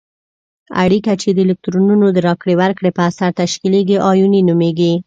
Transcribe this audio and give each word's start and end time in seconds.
اړیکه 0.83 1.11
چې 1.21 1.29
د 1.31 1.37
الکترونونو 1.45 2.05
د 2.11 2.17
راکړې 2.27 2.53
ورکړې 2.61 2.91
په 2.97 3.01
اثر 3.09 3.29
تشکیلیږي 3.41 3.97
آیوني 4.11 4.41
نومیږي. 4.47 4.93